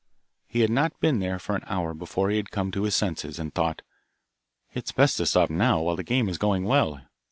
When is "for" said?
1.37-1.55